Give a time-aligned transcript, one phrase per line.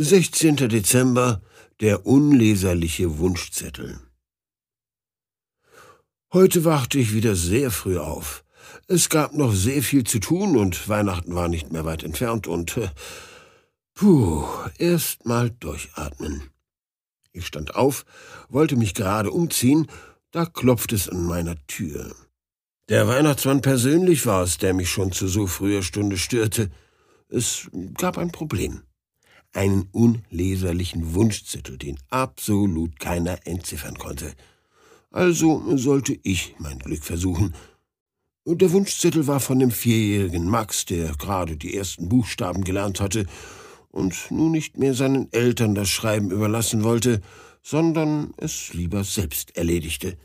[0.00, 0.68] 16.
[0.68, 1.42] Dezember
[1.80, 3.98] Der unleserliche Wunschzettel
[6.32, 8.44] Heute wachte ich wieder sehr früh auf.
[8.86, 12.76] Es gab noch sehr viel zu tun und Weihnachten war nicht mehr weit entfernt und
[12.76, 12.90] äh,
[13.94, 14.44] puh,
[14.78, 16.44] erst mal durchatmen.
[17.32, 18.04] Ich stand auf,
[18.48, 19.88] wollte mich gerade umziehen,
[20.30, 22.14] da klopfte es an meiner Tür.
[22.88, 26.70] Der Weihnachtsmann persönlich war es, der mich schon zu so früher Stunde störte.
[27.28, 28.84] Es gab ein Problem
[29.52, 34.34] einen unleserlichen Wunschzettel, den absolut keiner entziffern konnte.
[35.10, 37.54] Also sollte ich mein Glück versuchen.
[38.44, 43.26] Und der Wunschzettel war von dem vierjährigen Max, der gerade die ersten Buchstaben gelernt hatte
[43.90, 47.20] und nun nicht mehr seinen Eltern das Schreiben überlassen wollte,
[47.62, 50.16] sondern es lieber selbst erledigte.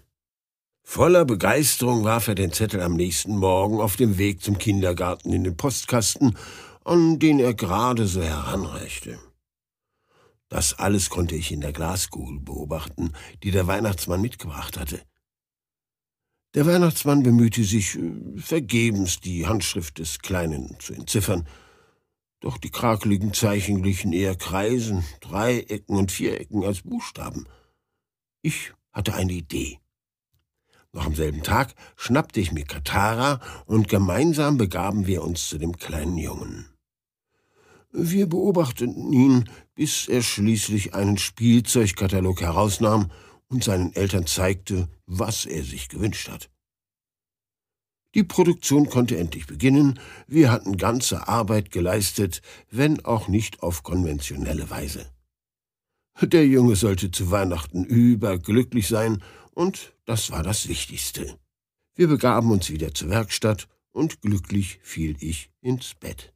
[0.83, 5.44] Voller Begeisterung warf er den Zettel am nächsten Morgen auf dem Weg zum Kindergarten in
[5.44, 6.35] den Postkasten
[6.85, 9.19] an den er gerade so heranreichte.
[10.49, 15.02] Das alles konnte ich in der Glaskugel beobachten, die der Weihnachtsmann mitgebracht hatte.
[16.53, 21.47] Der Weihnachtsmann bemühte sich äh, vergebens, die Handschrift des Kleinen zu entziffern,
[22.39, 27.47] doch die krakeligen Zeichen glichen eher Kreisen, Dreiecken und Vierecken als Buchstaben.
[28.41, 29.80] Ich hatte eine Idee.
[30.91, 35.77] Noch am selben Tag schnappte ich mir Katara und gemeinsam begaben wir uns zu dem
[35.77, 36.72] kleinen Jungen.
[37.95, 43.11] Wir beobachteten ihn, bis er schließlich einen Spielzeugkatalog herausnahm
[43.49, 46.49] und seinen Eltern zeigte, was er sich gewünscht hat.
[48.16, 54.71] Die Produktion konnte endlich beginnen, wir hatten ganze Arbeit geleistet, wenn auch nicht auf konventionelle
[54.71, 55.05] Weise.
[56.21, 61.39] Der Junge sollte zu Weihnachten überglücklich sein, und das war das Wichtigste.
[61.95, 66.33] Wir begaben uns wieder zur Werkstatt, und glücklich fiel ich ins Bett.